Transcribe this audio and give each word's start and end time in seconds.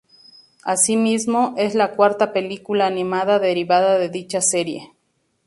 Así 0.63 0.97
mismo, 0.97 1.53
es 1.59 1.75
la 1.75 1.91
cuarta 1.91 2.33
película 2.33 2.87
animada 2.87 3.37
derivada 3.37 3.99
de 3.99 4.09
dicha 4.09 4.41
serie. 4.41 4.91